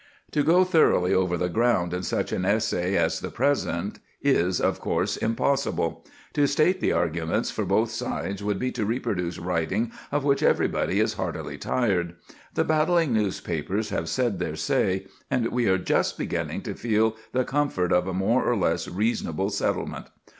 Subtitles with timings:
[0.31, 4.79] To go thoroughly over the ground in such an essay as the present is, of
[4.79, 10.23] course, impossible; to state the arguments for both sides would be to reproduce writing of
[10.23, 12.15] which everybody is heartily tired.
[12.55, 17.43] The battling newspapers have said their say, and we are just beginning to feel the
[17.45, 20.07] comfort of a more or less reasonable settlement.